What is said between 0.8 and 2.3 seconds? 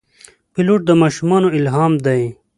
د ماشومانو الهام دی.